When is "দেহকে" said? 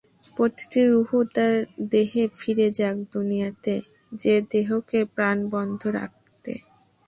4.51-4.99